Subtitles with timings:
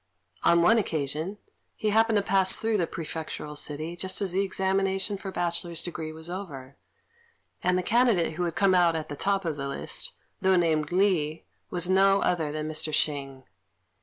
[0.41, 1.37] On one occasion,
[1.75, 6.11] he happened to pass through the prefectural city just as the examination for bachelor's degree
[6.11, 6.75] was over;
[7.61, 10.91] and the candidate who had come out at the top of the list, though named
[10.91, 12.91] Li, was no other than Mr.
[12.91, 13.43] Hsing.